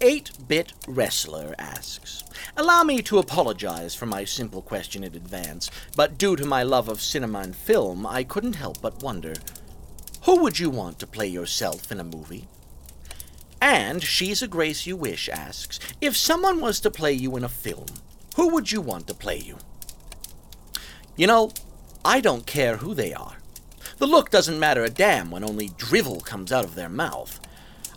8 0.00 0.46
Bit 0.46 0.72
Wrestler 0.86 1.56
asks 1.58 2.22
Allow 2.56 2.84
me 2.84 3.02
to 3.02 3.18
apologize 3.18 3.96
for 3.96 4.06
my 4.06 4.24
simple 4.24 4.62
question 4.62 5.02
in 5.02 5.14
advance, 5.16 5.70
but 5.96 6.16
due 6.16 6.36
to 6.36 6.46
my 6.46 6.62
love 6.62 6.88
of 6.88 7.00
cinema 7.00 7.40
and 7.40 7.56
film, 7.56 8.06
I 8.06 8.22
couldn't 8.22 8.54
help 8.54 8.80
but 8.80 9.02
wonder 9.02 9.34
who 10.22 10.42
would 10.42 10.58
you 10.58 10.70
want 10.70 10.98
to 11.00 11.06
play 11.06 11.26
yourself 11.26 11.90
in 11.90 11.98
a 11.98 12.04
movie? 12.04 12.46
And 13.60 14.02
She's 14.02 14.40
a 14.40 14.46
Grace 14.46 14.86
You 14.86 14.96
Wish 14.96 15.28
asks 15.28 15.80
If 16.00 16.16
someone 16.16 16.60
was 16.60 16.78
to 16.80 16.90
play 16.90 17.12
you 17.12 17.36
in 17.36 17.42
a 17.42 17.48
film, 17.48 17.86
who 18.36 18.48
would 18.48 18.70
you 18.70 18.80
want 18.80 19.08
to 19.08 19.14
play 19.14 19.38
you? 19.38 19.58
You 21.16 21.26
know, 21.26 21.50
I 22.04 22.20
don't 22.20 22.46
care 22.46 22.76
who 22.76 22.94
they 22.94 23.12
are. 23.12 23.38
The 23.96 24.06
look 24.06 24.30
doesn't 24.30 24.60
matter 24.60 24.84
a 24.84 24.90
damn 24.90 25.32
when 25.32 25.42
only 25.42 25.70
drivel 25.76 26.20
comes 26.20 26.52
out 26.52 26.64
of 26.64 26.76
their 26.76 26.88
mouth. 26.88 27.40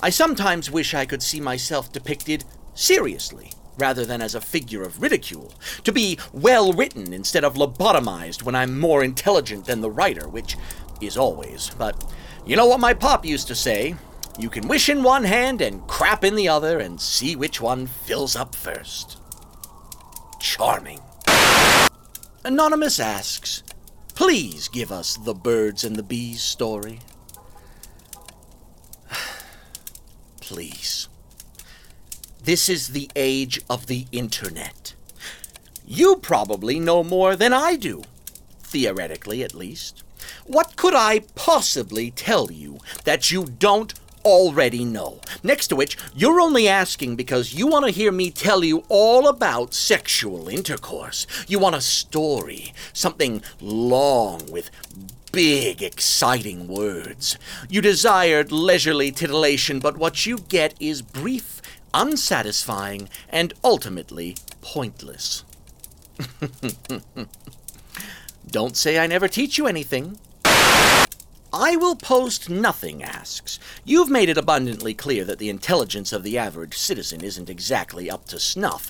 I 0.04 0.09
sometimes 0.09 0.71
wish 0.71 0.93
I 0.93 1.05
could 1.05 1.21
see 1.21 1.39
myself 1.39 1.91
depicted 1.93 2.43
seriously 2.73 3.52
rather 3.77 4.05
than 4.05 4.21
as 4.21 4.35
a 4.35 4.41
figure 4.41 4.84
of 4.84 5.02
ridicule, 5.02 5.53
to 5.84 5.91
be 5.91 6.17
well 6.34 6.73
written 6.73 7.13
instead 7.13 7.43
of 7.43 7.55
lobotomized 7.55 8.43
when 8.43 8.55
I'm 8.55 8.79
more 8.79 9.03
intelligent 9.03 9.66
than 9.66 9.81
the 9.81 9.90
writer, 9.90 10.27
which 10.27 10.57
is 11.02 11.17
always. 11.17 11.71
But 11.77 12.03
you 12.45 12.55
know 12.55 12.67
what 12.67 12.79
my 12.79 12.93
pop 12.93 13.26
used 13.26 13.48
to 13.48 13.55
say? 13.55 13.95
You 14.38 14.49
can 14.49 14.67
wish 14.67 14.90
in 14.90 15.03
one 15.03 15.23
hand 15.23 15.62
and 15.62 15.85
crap 15.88 16.23
in 16.23 16.35
the 16.35 16.48
other 16.48 16.79
and 16.79 16.99
see 16.99 17.35
which 17.35 17.59
one 17.59 17.88
fills 17.88 18.35
up 18.35 18.55
first. 18.55 19.18
Charming. 20.40 20.99
Anonymous 22.43 22.99
asks, 22.99 23.63
please 24.15 24.68
give 24.68 24.91
us 24.91 25.15
the 25.18 25.34
birds 25.34 25.84
and 25.84 25.95
the 25.95 26.04
bees 26.04 26.41
story. 26.41 26.99
Please. 30.41 31.08
This 32.44 32.68
is 32.68 32.90
the 32.90 33.09
age 33.16 33.62
of 33.70 33.88
the 33.88 34.08
internet. 34.12 34.93
You 35.85 36.18
probably 36.18 36.79
know 36.79 37.04
more 37.04 37.35
than 37.35 37.54
I 37.54 37.76
do, 37.76 38.04
theoretically 38.63 39.43
at 39.43 39.55
least. 39.55 40.04
What 40.46 40.76
could 40.76 40.96
I 40.96 41.20
possibly 41.35 42.12
tell 42.12 42.52
you 42.52 42.80
that 43.05 43.32
you 43.32 43.46
don't 43.46 43.93
already 44.26 44.84
know? 44.85 45.21
Next 45.43 45.68
to 45.68 45.76
which, 45.76 45.98
you're 46.15 46.41
only 46.41 46.68
asking 46.68 47.15
because 47.15 47.54
you 47.54 47.68
want 47.68 47.85
to 47.85 47.91
hear 47.91 48.12
me 48.12 48.32
tell 48.32 48.63
you 48.63 48.84
all 48.90 49.27
about 49.27 49.74
sexual 49.74 50.48
intercourse. 50.48 51.27
You 51.48 51.60
want 51.60 51.76
a 51.76 51.82
story, 51.82 52.74
something 52.93 53.43
long 53.60 54.52
with 54.52 54.71
big, 55.32 55.82
exciting 55.82 56.68
words. 56.68 57.37
You 57.70 57.82
desired 57.82 58.51
leisurely 58.51 59.12
titillation, 59.12 59.79
but 59.79 59.98
what 59.98 60.26
you 60.26 60.37
get 60.37 60.74
is 60.79 61.01
brief, 61.01 61.62
unsatisfying, 61.93 63.10
and 63.29 63.54
ultimately 63.63 64.38
pointless. 64.62 65.44
Don't 68.47 68.75
say 68.75 69.00
I 69.00 69.07
never 69.07 69.28
teach 69.28 69.57
you 69.57 69.68
anything. 69.68 70.18
I 71.53 71.75
will 71.75 71.96
post 71.96 72.50
nothing 72.50 73.03
asks. 73.03 73.59
You've 73.84 74.09
made 74.09 74.29
it 74.29 74.38
abundantly 74.38 74.94
clear 74.94 75.25
that 75.25 75.38
the 75.38 75.50
intelligence 75.50 76.13
of 76.13 76.24
the 76.24 76.38
average 76.38 76.78
citizen 76.78 77.24
isn't 77.24 77.50
exactly 77.50 78.09
up 78.09 78.25
to 78.28 78.40
snuff. 78.40 78.90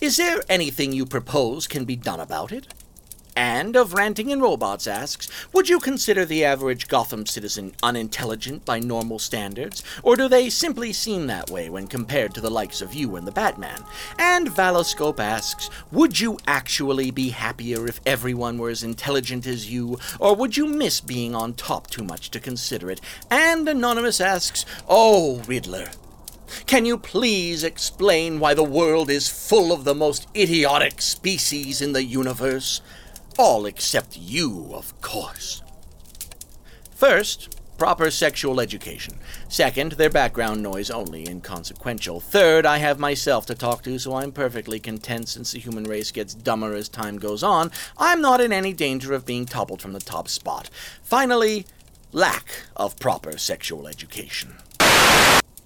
Is 0.00 0.16
there 0.16 0.42
anything 0.48 0.92
you 0.92 1.04
propose 1.04 1.66
can 1.66 1.84
be 1.84 1.96
done 1.96 2.20
about 2.20 2.52
it? 2.52 2.72
And 3.36 3.76
of 3.76 3.92
Ranting 3.92 4.32
and 4.32 4.40
Robots 4.40 4.86
asks, 4.86 5.28
would 5.52 5.68
you 5.68 5.78
consider 5.78 6.24
the 6.24 6.42
average 6.42 6.88
Gotham 6.88 7.26
citizen 7.26 7.74
unintelligent 7.82 8.64
by 8.64 8.78
normal 8.78 9.18
standards, 9.18 9.84
or 10.02 10.16
do 10.16 10.26
they 10.26 10.48
simply 10.48 10.94
seem 10.94 11.26
that 11.26 11.50
way 11.50 11.68
when 11.68 11.86
compared 11.86 12.32
to 12.34 12.40
the 12.40 12.50
likes 12.50 12.80
of 12.80 12.94
you 12.94 13.14
and 13.16 13.26
the 13.26 13.32
Batman? 13.32 13.84
And 14.18 14.48
Valoscope 14.48 15.20
asks, 15.20 15.68
would 15.92 16.18
you 16.18 16.38
actually 16.46 17.10
be 17.10 17.28
happier 17.28 17.86
if 17.86 18.00
everyone 18.06 18.56
were 18.56 18.70
as 18.70 18.82
intelligent 18.82 19.46
as 19.46 19.70
you, 19.70 19.98
or 20.18 20.34
would 20.34 20.56
you 20.56 20.66
miss 20.66 21.02
being 21.02 21.34
on 21.34 21.52
top 21.52 21.88
too 21.88 22.04
much 22.04 22.30
to 22.30 22.40
consider 22.40 22.90
it? 22.90 23.02
And 23.30 23.68
Anonymous 23.68 24.18
asks, 24.18 24.64
oh, 24.88 25.42
Riddler, 25.46 25.90
can 26.64 26.86
you 26.86 26.96
please 26.96 27.64
explain 27.64 28.40
why 28.40 28.54
the 28.54 28.64
world 28.64 29.10
is 29.10 29.28
full 29.28 29.72
of 29.72 29.84
the 29.84 29.94
most 29.94 30.26
idiotic 30.34 31.02
species 31.02 31.82
in 31.82 31.92
the 31.92 32.04
universe? 32.04 32.80
All 33.38 33.66
except 33.66 34.16
you, 34.16 34.70
of 34.72 34.98
course. 35.02 35.62
First, 36.94 37.60
proper 37.76 38.10
sexual 38.10 38.60
education. 38.60 39.18
Second, 39.48 39.92
their 39.92 40.08
background 40.08 40.62
noise 40.62 40.90
only 40.90 41.28
inconsequential. 41.28 42.20
Third, 42.20 42.64
I 42.64 42.78
have 42.78 42.98
myself 42.98 43.44
to 43.46 43.54
talk 43.54 43.82
to, 43.82 43.98
so 43.98 44.14
I'm 44.14 44.32
perfectly 44.32 44.80
content 44.80 45.28
since 45.28 45.52
the 45.52 45.58
human 45.58 45.84
race 45.84 46.10
gets 46.10 46.34
dumber 46.34 46.74
as 46.74 46.88
time 46.88 47.18
goes 47.18 47.42
on. 47.42 47.70
I'm 47.98 48.22
not 48.22 48.40
in 48.40 48.52
any 48.52 48.72
danger 48.72 49.12
of 49.12 49.26
being 49.26 49.44
toppled 49.44 49.82
from 49.82 49.92
the 49.92 50.00
top 50.00 50.28
spot. 50.28 50.70
Finally, 51.02 51.66
lack 52.12 52.66
of 52.74 52.98
proper 52.98 53.36
sexual 53.36 53.86
education. 53.86 54.54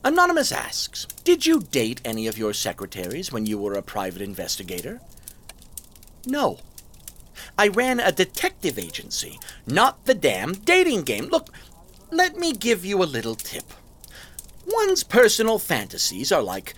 Anonymous 0.03 0.51
asks 0.51 1.07
Did 1.25 1.47
you 1.47 1.61
date 1.61 2.01
any 2.05 2.27
of 2.27 2.39
your 2.39 2.55
secretaries 2.55 3.31
when 3.31 3.47
you 3.47 3.59
were 3.59 3.75
a 3.75 3.83
private 3.83 4.23
investigator? 4.23 5.01
No. 6.27 6.59
I 7.59 7.69
ran 7.69 8.01
a 8.01 8.13
detective 8.13 8.79
agency, 8.79 9.39
not 9.67 10.05
the 10.05 10.15
damn 10.15 10.55
dating 10.55 11.03
game. 11.03 11.27
Look, 11.27 11.49
let 12.11 12.37
me 12.37 12.53
give 12.53 12.85
you 12.85 13.03
a 13.03 13.05
little 13.05 13.35
tip. 13.35 13.73
One's 14.67 15.03
personal 15.05 15.59
fantasies 15.59 16.33
are 16.33 16.43
like 16.43 16.75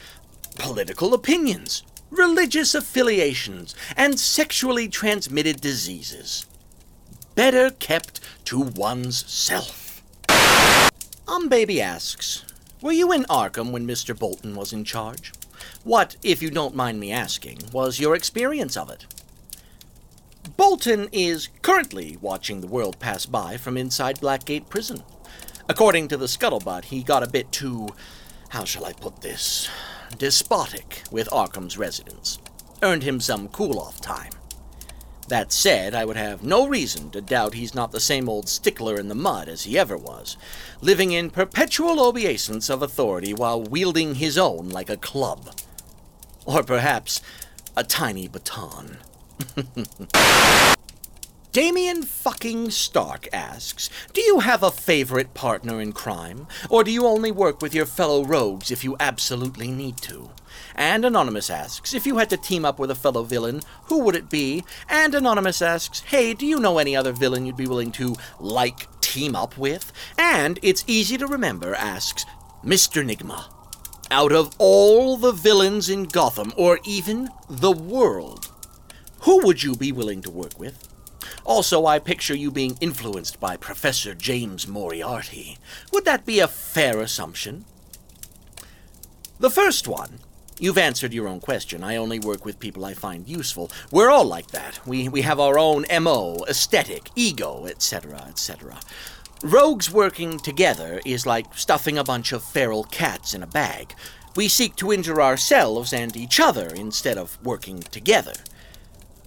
political 0.56 1.14
opinions, 1.14 1.82
religious 2.10 2.74
affiliations, 2.74 3.74
and 3.96 4.18
sexually 4.18 4.88
transmitted 4.88 5.60
diseases. 5.60 6.46
Better 7.34 7.70
kept 7.70 8.20
to 8.46 8.60
one's 8.60 9.24
self. 9.30 10.02
Um 11.26 11.48
Baby 11.48 11.80
asks, 11.80 12.44
Were 12.80 12.92
you 12.92 13.12
in 13.12 13.24
Arkham 13.24 13.70
when 13.70 13.86
Mr. 13.86 14.18
Bolton 14.18 14.54
was 14.54 14.72
in 14.72 14.84
charge? 14.84 15.32
What, 15.84 16.16
if 16.22 16.42
you 16.42 16.50
don't 16.50 16.76
mind 16.76 17.00
me 17.00 17.12
asking, 17.12 17.58
was 17.72 18.00
your 18.00 18.14
experience 18.14 18.76
of 18.76 18.90
it? 18.90 19.06
Bolton 20.56 21.08
is 21.12 21.48
currently 21.62 22.18
watching 22.20 22.60
the 22.60 22.66
world 22.66 22.98
pass 22.98 23.26
by 23.26 23.56
from 23.56 23.76
inside 23.76 24.20
Blackgate 24.20 24.68
Prison. 24.68 25.02
According 25.68 26.08
to 26.08 26.16
the 26.16 26.26
scuttlebutt, 26.26 26.86
he 26.86 27.02
got 27.02 27.22
a 27.22 27.30
bit 27.30 27.52
too, 27.52 27.88
how 28.48 28.64
shall 28.64 28.84
I 28.84 28.92
put 28.92 29.20
this, 29.20 29.68
despotic 30.18 31.04
with 31.10 31.28
Arkham's 31.30 31.78
residents. 31.78 32.38
Earned 32.82 33.04
him 33.04 33.20
some 33.20 33.48
cool 33.48 33.78
off 33.78 34.00
time. 34.00 34.32
That 35.28 35.52
said, 35.52 35.94
I 35.94 36.04
would 36.04 36.16
have 36.16 36.42
no 36.42 36.66
reason 36.66 37.10
to 37.12 37.20
doubt 37.20 37.54
he's 37.54 37.74
not 37.74 37.92
the 37.92 38.00
same 38.00 38.28
old 38.28 38.48
stickler 38.48 38.96
in 38.96 39.08
the 39.08 39.14
mud 39.14 39.48
as 39.48 39.62
he 39.62 39.78
ever 39.78 39.96
was, 39.96 40.36
living 40.80 41.12
in 41.12 41.30
perpetual 41.30 42.00
obeisance 42.00 42.68
of 42.68 42.82
authority 42.82 43.32
while 43.32 43.62
wielding 43.62 44.16
his 44.16 44.36
own 44.36 44.68
like 44.68 44.90
a 44.90 44.96
club. 44.96 45.54
Or 46.44 46.64
perhaps 46.64 47.22
a 47.76 47.84
tiny 47.84 48.26
baton. 48.26 48.98
Damien 51.52 52.02
fucking 52.02 52.70
Stark 52.70 53.28
asks, 53.30 53.90
Do 54.14 54.22
you 54.22 54.40
have 54.40 54.62
a 54.62 54.70
favorite 54.70 55.34
partner 55.34 55.82
in 55.82 55.92
crime? 55.92 56.46
Or 56.70 56.82
do 56.82 56.90
you 56.90 57.06
only 57.06 57.30
work 57.30 57.60
with 57.60 57.74
your 57.74 57.84
fellow 57.84 58.24
rogues 58.24 58.70
if 58.70 58.82
you 58.82 58.96
absolutely 58.98 59.70
need 59.70 59.98
to? 59.98 60.30
And 60.74 61.04
Anonymous 61.04 61.50
asks, 61.50 61.92
If 61.92 62.06
you 62.06 62.16
had 62.16 62.30
to 62.30 62.38
team 62.38 62.64
up 62.64 62.78
with 62.78 62.90
a 62.90 62.94
fellow 62.94 63.22
villain, 63.22 63.60
who 63.84 63.98
would 64.00 64.16
it 64.16 64.30
be? 64.30 64.64
And 64.88 65.14
Anonymous 65.14 65.60
asks, 65.60 66.00
Hey, 66.00 66.32
do 66.32 66.46
you 66.46 66.58
know 66.58 66.78
any 66.78 66.96
other 66.96 67.12
villain 67.12 67.44
you'd 67.44 67.56
be 67.56 67.66
willing 67.68 67.92
to, 67.92 68.16
like, 68.40 68.88
team 69.02 69.36
up 69.36 69.58
with? 69.58 69.92
And 70.16 70.58
It's 70.62 70.84
Easy 70.86 71.18
to 71.18 71.26
Remember 71.26 71.74
asks, 71.74 72.24
Mr. 72.64 73.04
Nigma, 73.04 73.44
out 74.10 74.32
of 74.32 74.54
all 74.58 75.16
the 75.16 75.32
villains 75.32 75.90
in 75.90 76.04
Gotham, 76.04 76.52
or 76.56 76.78
even 76.84 77.28
the 77.48 77.72
world, 77.72 78.51
who 79.22 79.44
would 79.44 79.62
you 79.62 79.74
be 79.74 79.92
willing 79.92 80.20
to 80.22 80.30
work 80.30 80.58
with? 80.58 80.88
Also, 81.44 81.86
I 81.86 81.98
picture 81.98 82.36
you 82.36 82.50
being 82.50 82.76
influenced 82.80 83.38
by 83.38 83.56
Professor 83.56 84.14
James 84.14 84.66
Moriarty. 84.66 85.58
Would 85.92 86.04
that 86.04 86.26
be 86.26 86.40
a 86.40 86.48
fair 86.48 87.00
assumption? 87.00 87.64
The 89.38 89.50
first 89.50 89.86
one. 89.88 90.18
You've 90.58 90.78
answered 90.78 91.12
your 91.12 91.26
own 91.26 91.40
question. 91.40 91.82
I 91.82 91.96
only 91.96 92.20
work 92.20 92.44
with 92.44 92.60
people 92.60 92.84
I 92.84 92.94
find 92.94 93.28
useful. 93.28 93.70
We're 93.90 94.10
all 94.10 94.24
like 94.24 94.48
that. 94.48 94.78
We, 94.86 95.08
we 95.08 95.22
have 95.22 95.40
our 95.40 95.58
own 95.58 95.84
MO, 96.00 96.44
aesthetic, 96.48 97.08
ego, 97.16 97.66
etc., 97.66 98.26
etc. 98.28 98.78
Rogues 99.42 99.90
working 99.90 100.38
together 100.38 101.00
is 101.04 101.26
like 101.26 101.46
stuffing 101.56 101.98
a 101.98 102.04
bunch 102.04 102.32
of 102.32 102.44
feral 102.44 102.84
cats 102.84 103.34
in 103.34 103.42
a 103.42 103.48
bag. 103.48 103.94
We 104.36 104.46
seek 104.46 104.76
to 104.76 104.92
injure 104.92 105.20
ourselves 105.20 105.92
and 105.92 106.16
each 106.16 106.38
other 106.38 106.68
instead 106.68 107.18
of 107.18 107.44
working 107.44 107.80
together. 107.80 108.34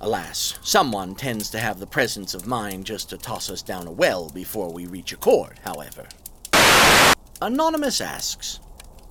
Alas, 0.01 0.59
someone 0.61 1.15
tends 1.15 1.49
to 1.49 1.59
have 1.59 1.79
the 1.79 1.87
presence 1.87 2.33
of 2.33 2.45
mind 2.45 2.85
just 2.85 3.09
to 3.09 3.17
toss 3.17 3.49
us 3.49 3.61
down 3.61 3.87
a 3.87 3.91
well 3.91 4.29
before 4.29 4.71
we 4.71 4.85
reach 4.85 5.13
a 5.13 5.17
chord, 5.17 5.59
however. 5.63 6.05
Anonymous 7.41 8.01
asks 8.01 8.59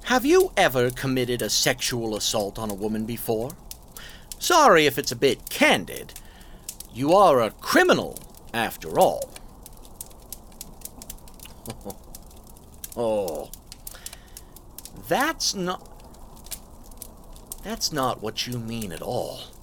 Have 0.05 0.27
you 0.27 0.53
ever 0.57 0.91
committed 0.91 1.41
a 1.41 1.49
sexual 1.49 2.17
assault 2.17 2.59
on 2.59 2.71
a 2.71 2.75
woman 2.75 3.07
before? 3.07 3.53
Sorry 4.39 4.85
if 4.85 4.99
it's 4.99 5.13
a 5.13 5.17
bit 5.17 5.49
candid. 5.49 6.13
You 6.93 7.15
are 7.15 7.41
a 7.41 7.51
criminal, 7.51 8.19
after 8.53 8.99
all. 8.99 9.31
oh. 12.97 13.51
That's 15.09 15.55
not. 15.55 15.91
That's 17.63 17.91
not 17.91 18.23
what 18.23 18.47
you 18.47 18.59
mean 18.59 18.93
at 18.93 19.01
all. 19.01 19.54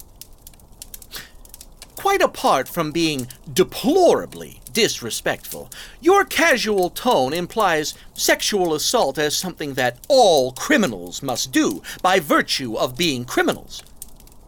Quite 2.12 2.20
apart 2.20 2.68
from 2.68 2.92
being 2.92 3.26
deplorably 3.50 4.60
disrespectful, 4.70 5.70
your 6.02 6.26
casual 6.26 6.90
tone 6.90 7.32
implies 7.32 7.94
sexual 8.12 8.74
assault 8.74 9.16
as 9.16 9.34
something 9.34 9.72
that 9.74 9.96
all 10.08 10.52
criminals 10.52 11.22
must 11.22 11.52
do 11.52 11.82
by 12.02 12.20
virtue 12.20 12.76
of 12.76 12.98
being 12.98 13.24
criminals. 13.24 13.82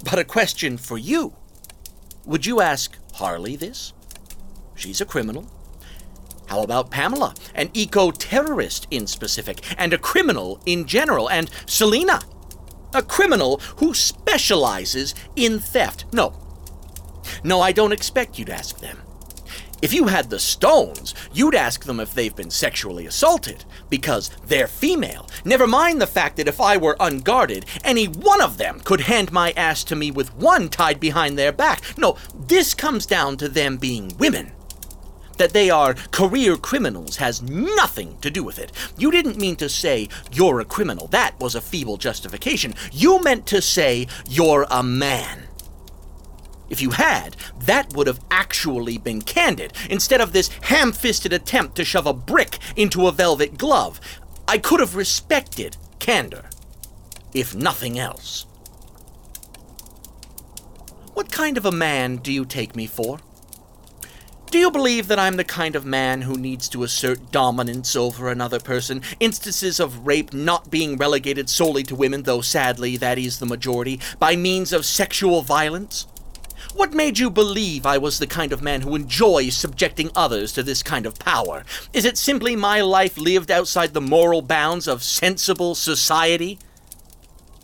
But 0.05 0.19
a 0.19 0.25
question 0.25 0.77
for 0.77 0.99
you 0.99 1.33
Would 2.27 2.45
you 2.45 2.61
ask 2.61 2.99
Harley 3.15 3.57
this? 3.57 3.95
She's 4.75 5.01
a 5.01 5.07
criminal. 5.07 5.51
How 6.49 6.61
about 6.61 6.91
Pamela, 6.91 7.33
an 7.55 7.71
eco 7.73 8.11
terrorist 8.11 8.87
in 8.91 9.07
specific, 9.07 9.63
and 9.79 9.95
a 9.95 9.99
criminal 10.13 10.61
in 10.67 10.85
general, 10.85 11.31
and 11.31 11.49
Selina, 11.65 12.21
a 12.93 13.01
criminal 13.01 13.59
who 13.79 13.95
specializes 13.95 15.15
in 15.35 15.59
theft? 15.61 16.05
No, 16.13 16.44
no, 17.43 17.61
I 17.61 17.73
don't 17.73 17.93
expect 17.93 18.39
you 18.39 18.45
to 18.47 18.55
ask 18.55 18.79
them. 18.79 18.99
If 19.83 19.93
you 19.93 20.07
had 20.07 20.31
the 20.31 20.39
stones, 20.39 21.15
you'd 21.33 21.55
ask 21.55 21.85
them 21.85 22.01
if 22.01 22.15
they've 22.15 22.35
been 22.35 22.51
sexually 22.51 23.05
assaulted, 23.05 23.67
because 23.91 24.31
they're 24.47 24.67
female. 24.67 25.29
Never 25.45 25.67
mind 25.67 26.01
the 26.01 26.07
fact 26.07 26.39
that 26.39 26.49
if 26.49 26.59
I 26.59 26.79
were 26.79 26.97
unguarded, 26.99 27.67
any 27.85 28.07
one 28.07 28.41
of 28.41 28.57
them 28.57 28.81
could 28.81 29.03
hand 29.03 29.31
my 29.31 29.53
ass 29.53 29.85
to 29.85 29.97
me 29.97 30.11
with 30.11 30.35
one 30.37 30.71
tied 30.71 31.01
behind 31.01 31.37
their 31.37 31.53
back. 31.53 31.83
No, 31.99 32.17
this 32.35 32.73
comes 32.73 33.05
down 33.05 33.37
to 33.37 33.49
them 33.49 33.77
being 33.77 34.17
women. 34.17 34.53
That 35.37 35.53
they 35.53 35.69
are 35.69 35.95
career 36.13 36.57
criminals 36.57 37.17
has 37.17 37.43
nothing 37.43 38.17
to 38.23 38.31
do 38.31 38.43
with 38.43 38.59
it. 38.59 38.73
You 38.97 39.11
didn't 39.11 39.37
mean 39.37 39.57
to 39.57 39.69
say 39.69 40.09
you're 40.33 40.61
a 40.61 40.65
criminal. 40.65 41.09
That 41.09 41.39
was 41.41 41.57
a 41.57 41.61
feeble 41.61 41.99
justification. 41.99 42.73
You 42.91 43.21
meant 43.23 43.45
to 43.49 43.61
say 43.61 44.07
you're 44.31 44.67
a 44.71 44.83
man. 44.83 45.44
If 46.75 46.83
you 46.83 46.91
had, 46.91 47.37
that 47.67 47.95
would 47.95 48.09
have 48.09 48.19
actually 48.33 48.99
been 48.99 49.23
candid, 49.23 49.75
instead 49.89 50.21
of 50.21 50.33
this 50.33 50.49
ham 50.63 50.91
fisted 50.91 51.33
attempt 51.33 51.77
to 51.77 51.85
shove 51.85 52.05
a 52.05 52.13
brick 52.13 52.59
into 52.75 53.07
a 53.07 53.13
velvet 53.13 53.57
glove. 53.57 54.01
I 54.49 54.59
could 54.59 54.81
have 54.81 54.97
respected 54.97 55.77
candor, 56.01 56.47
if 57.33 57.55
nothing 57.55 57.97
else. 57.97 58.47
What 61.13 61.31
kind 61.31 61.57
of 61.57 61.65
a 61.65 61.71
man 61.71 62.17
do 62.17 62.33
you 62.33 62.45
take 62.45 62.75
me 62.75 62.89
for? 62.89 63.21
Do 64.51 64.59
you 64.59 64.69
believe 64.73 65.07
that 65.07 65.21
I'm 65.21 65.37
the 65.37 65.45
kind 65.45 65.77
of 65.77 65.87
man 65.87 66.23
who 66.23 66.37
needs 66.37 66.69
to 66.71 66.83
assert 66.83 67.31
dominance 67.31 67.95
over 67.95 68.29
another 68.29 68.59
person? 68.59 69.03
Instances 69.21 69.79
of 69.79 70.09
rape 70.09 70.35
not 70.35 70.73
being 70.73 70.97
relegated 70.97 71.49
solely 71.49 71.85
to 71.85 71.95
women, 71.95 72.25
though 72.25 72.41
sadly 72.41 72.97
that 72.97 73.17
is 73.17 73.39
the 73.39 73.47
majority, 73.47 74.01
by 74.19 74.35
means 74.35 74.73
of 74.73 74.85
sexual 74.85 75.43
violence? 75.43 76.09
What 76.73 76.95
made 76.95 77.19
you 77.19 77.31
believe 77.31 77.87
I 77.87 77.99
was 77.99 78.19
the 78.19 78.27
kind 78.27 78.53
of 78.53 78.63
man 78.63 78.81
who 78.83 78.97
enjoys 78.97 79.55
subjecting 79.55 80.11
others 80.17 80.53
to 80.53 80.63
this 80.63 80.83
kind 80.83 81.07
of 81.07 81.19
power? 81.19 81.65
Is 81.93 82.05
it 82.05 82.19
simply 82.19 82.57
my 82.57 82.81
life 82.81 83.19
lived 83.19 83.51
outside 83.51 83.93
the 83.93 84.01
moral 84.01 84.43
bounds 84.43 84.89
of 84.89 85.03
sensible 85.03 85.75
society? 85.75 86.59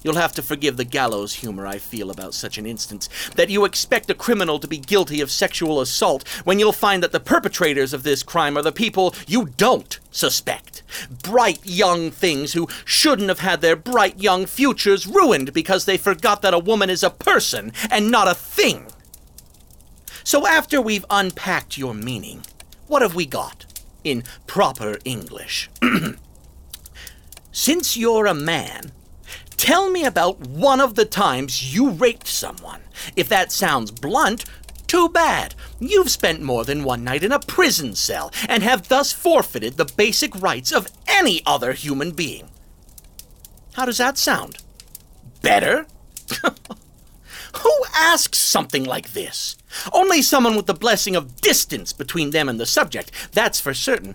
You'll 0.02 0.14
have 0.14 0.32
to 0.34 0.42
forgive 0.42 0.76
the 0.76 0.84
gallows 0.84 1.34
humor 1.34 1.66
I 1.66 1.78
feel 1.78 2.10
about 2.10 2.32
such 2.32 2.56
an 2.56 2.64
instance. 2.64 3.08
That 3.36 3.50
you 3.50 3.64
expect 3.64 4.08
a 4.08 4.14
criminal 4.14 4.58
to 4.58 4.68
be 4.68 4.78
guilty 4.78 5.20
of 5.20 5.30
sexual 5.30 5.80
assault 5.80 6.26
when 6.44 6.58
you'll 6.58 6.72
find 6.72 7.02
that 7.02 7.12
the 7.12 7.20
perpetrators 7.20 7.92
of 7.92 8.02
this 8.02 8.22
crime 8.22 8.56
are 8.56 8.62
the 8.62 8.72
people 8.72 9.14
you 9.26 9.50
don't 9.56 9.98
suspect. 10.10 10.82
Bright 11.22 11.60
young 11.64 12.10
things 12.10 12.54
who 12.54 12.68
shouldn't 12.84 13.28
have 13.28 13.40
had 13.40 13.60
their 13.60 13.76
bright 13.76 14.18
young 14.18 14.46
futures 14.46 15.06
ruined 15.06 15.52
because 15.52 15.84
they 15.84 15.98
forgot 15.98 16.40
that 16.42 16.54
a 16.54 16.58
woman 16.58 16.88
is 16.88 17.02
a 17.02 17.10
person 17.10 17.72
and 17.90 18.10
not 18.10 18.28
a 18.28 18.34
thing. 18.34 18.86
So 20.24 20.46
after 20.46 20.80
we've 20.80 21.04
unpacked 21.10 21.78
your 21.78 21.94
meaning, 21.94 22.42
what 22.86 23.02
have 23.02 23.14
we 23.14 23.26
got 23.26 23.66
in 24.04 24.24
proper 24.46 24.98
English? 25.04 25.70
Since 27.52 27.96
you're 27.96 28.26
a 28.26 28.34
man, 28.34 28.92
tell 29.56 29.90
me 29.90 30.04
about 30.04 30.40
one 30.40 30.80
of 30.80 30.94
the 30.94 31.04
times 31.04 31.74
you 31.74 31.90
raped 31.90 32.26
someone. 32.26 32.80
If 33.16 33.28
that 33.28 33.52
sounds 33.52 33.90
blunt, 33.90 34.44
too 34.86 35.08
bad. 35.08 35.54
You've 35.78 36.10
spent 36.10 36.42
more 36.42 36.64
than 36.64 36.82
one 36.82 37.04
night 37.04 37.22
in 37.22 37.30
a 37.30 37.38
prison 37.38 37.94
cell 37.94 38.32
and 38.48 38.62
have 38.62 38.88
thus 38.88 39.12
forfeited 39.12 39.76
the 39.76 39.84
basic 39.84 40.34
rights 40.40 40.72
of 40.72 40.88
any 41.06 41.42
other 41.46 41.72
human 41.74 42.10
being. 42.10 42.50
How 43.74 43.84
does 43.84 43.98
that 43.98 44.18
sound? 44.18 44.58
Better? 45.42 45.86
Who 47.58 47.72
asks 47.94 48.38
something 48.38 48.84
like 48.84 49.12
this? 49.12 49.56
Only 49.92 50.22
someone 50.22 50.56
with 50.56 50.66
the 50.66 50.74
blessing 50.74 51.16
of 51.16 51.40
distance 51.40 51.92
between 51.92 52.30
them 52.30 52.48
and 52.48 52.58
the 52.58 52.66
subject, 52.66 53.10
that's 53.32 53.60
for 53.60 53.74
certain. 53.74 54.14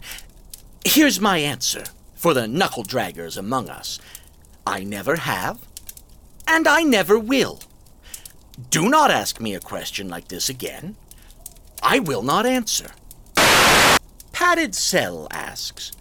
Here's 0.86 1.20
my 1.20 1.38
answer 1.38 1.84
for 2.16 2.34
the 2.34 2.48
knuckle 2.48 2.84
draggers 2.84 3.38
among 3.38 3.70
us 3.70 4.00
I 4.66 4.84
never 4.84 5.18
have, 5.18 5.60
and 6.48 6.68
I 6.68 6.82
never 6.82 7.20
will. 7.20 7.60
Do 8.70 8.90
not 8.90 9.12
ask 9.12 9.40
me 9.40 9.54
a 9.54 9.60
question 9.60 10.10
like 10.10 10.28
this 10.30 10.50
again. 10.50 10.96
I 11.84 12.00
will 12.00 12.24
not 12.24 12.46
answer. 12.46 12.92
Padded 14.32 14.76
Cell 14.76 15.28
asks, 15.32 15.92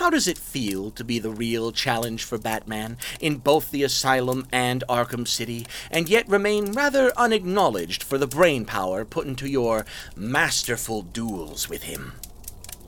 how 0.00 0.08
does 0.08 0.26
it 0.26 0.38
feel 0.38 0.90
to 0.90 1.04
be 1.04 1.18
the 1.18 1.28
real 1.28 1.72
challenge 1.72 2.24
for 2.24 2.38
Batman 2.38 2.96
in 3.20 3.36
both 3.36 3.70
the 3.70 3.82
Asylum 3.82 4.46
and 4.50 4.82
Arkham 4.88 5.28
City, 5.28 5.66
and 5.90 6.08
yet 6.08 6.26
remain 6.26 6.72
rather 6.72 7.12
unacknowledged 7.18 8.02
for 8.02 8.16
the 8.16 8.26
brain 8.26 8.64
power 8.64 9.04
put 9.04 9.26
into 9.26 9.46
your 9.46 9.84
masterful 10.16 11.02
duels 11.02 11.68
with 11.68 11.82
him? 11.82 12.14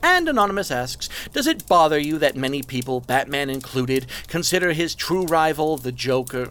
And 0.01 0.27
Anonymous 0.27 0.71
asks, 0.71 1.07
Does 1.31 1.45
it 1.45 1.67
bother 1.67 1.99
you 1.99 2.17
that 2.17 2.35
many 2.35 2.63
people, 2.63 2.99
Batman 2.99 3.51
included, 3.51 4.07
consider 4.27 4.73
his 4.73 4.95
true 4.95 5.25
rival, 5.25 5.77
the 5.77 5.91
Joker? 5.91 6.49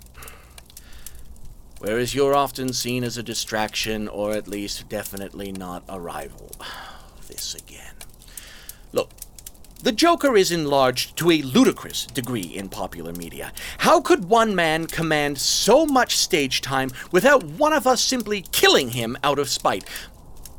Whereas 1.81 2.15
you're 2.15 2.37
often 2.37 2.73
seen 2.73 3.03
as 3.03 3.17
a 3.17 3.23
distraction, 3.25 4.07
or 4.07 4.31
at 4.31 4.47
least 4.47 4.89
definitely 4.89 5.51
not 5.51 5.83
a 5.89 5.99
rival. 5.99 6.53
This 7.29 7.55
again. 7.55 7.95
Look, 8.93 9.09
the 9.83 9.93
Joker 9.93 10.37
is 10.37 10.53
enlarged 10.53 11.17
to 11.17 11.33
a 11.33 11.43
ludicrous 11.43 12.07
degree 12.07 12.43
in 12.43 12.69
popular 12.69 13.13
media. 13.13 13.53
How 13.79 14.01
could 14.01 14.27
one 14.27 14.55
man 14.55 14.87
command 14.87 15.39
so 15.39 15.87
much 15.87 16.17
stage 16.17 16.61
time 16.61 16.91
without 17.11 17.43
one 17.43 17.73
of 17.73 17.87
us 17.87 18.01
simply 18.01 18.43
killing 18.53 18.91
him 18.91 19.19
out 19.25 19.41
of 19.41 19.49
spite? 19.49 19.85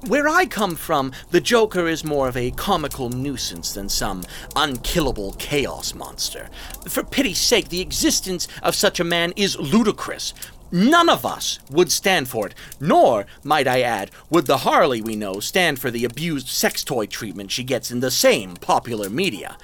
Where 0.07 0.27
I 0.27 0.45
come 0.45 0.75
from, 0.75 1.13
the 1.31 1.39
Joker 1.39 1.87
is 1.87 2.03
more 2.03 2.27
of 2.27 2.35
a 2.35 2.51
comical 2.51 3.09
nuisance 3.09 3.73
than 3.73 3.87
some 3.87 4.23
unkillable 4.57 5.33
chaos 5.39 5.95
monster. 5.95 6.49
For 6.89 7.05
pity's 7.05 7.39
sake, 7.39 7.69
the 7.69 7.79
existence 7.79 8.49
of 8.61 8.75
such 8.75 8.99
a 8.99 9.05
man 9.05 9.31
is 9.37 9.57
ludicrous. 9.57 10.33
None 10.73 11.07
of 11.07 11.23
us 11.23 11.59
would 11.69 11.91
stand 11.91 12.27
for 12.27 12.47
it, 12.47 12.55
nor, 12.79 13.27
might 13.43 13.67
I 13.67 13.81
add, 13.81 14.09
would 14.31 14.47
the 14.47 14.57
Harley 14.57 15.01
we 15.01 15.15
know 15.15 15.39
stand 15.39 15.77
for 15.77 15.91
the 15.91 16.03
abused 16.03 16.47
sex 16.47 16.83
toy 16.83 17.05
treatment 17.05 17.51
she 17.51 17.63
gets 17.63 17.91
in 17.91 17.99
the 17.99 18.09
same 18.09 18.55
popular 18.55 19.07
media. 19.07 19.55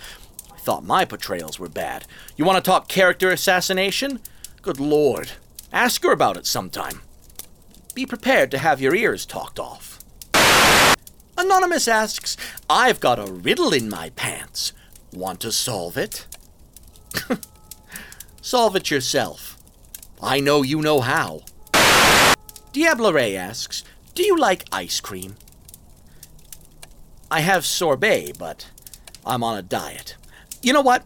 I 0.54 0.60
thought 0.60 0.84
my 0.84 1.06
portrayals 1.06 1.58
were 1.58 1.68
bad. 1.68 2.06
You 2.38 2.46
want 2.46 2.64
to 2.64 2.70
talk 2.70 2.88
character 2.88 3.32
assassination? 3.32 4.20
Good 4.62 4.80
lord. 4.80 5.32
Ask 5.74 6.04
her 6.04 6.12
about 6.12 6.38
it 6.38 6.46
sometime. 6.46 7.02
Be 7.96 8.06
prepared 8.06 8.52
to 8.52 8.60
have 8.60 8.80
your 8.80 8.94
ears 8.94 9.26
talked 9.26 9.60
off. 9.60 10.00
Anonymous 11.36 11.88
asks, 11.88 12.38
I've 12.70 13.00
got 13.00 13.18
a 13.18 13.32
riddle 13.32 13.74
in 13.74 13.90
my 13.90 14.12
pants. 14.12 14.74
Want 15.12 15.40
to 15.40 15.52
solve 15.52 15.98
it? 15.98 16.28
solve 18.44 18.76
it 18.76 18.92
yourself. 18.92 19.49
I 20.22 20.40
know 20.40 20.64
you 20.64 20.82
know 20.82 21.02
how. 21.02 21.42
Diablo 22.74 23.12
Ray 23.12 23.36
asks, 23.36 23.84
Do 24.16 24.24
you 24.24 24.38
like 24.38 24.66
ice 24.72 25.00
cream? 25.00 25.36
I 27.32 27.42
have 27.42 27.66
sorbet, 27.66 28.34
but 28.38 28.70
I'm 29.26 29.44
on 29.44 29.58
a 29.58 29.62
diet. 29.62 30.16
You 30.62 30.74
know 30.74 30.82
what? 30.82 31.06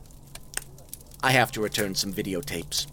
I 1.22 1.32
have 1.32 1.52
to 1.54 1.62
return 1.62 1.96
some 1.96 2.14
videotapes. 2.14 2.88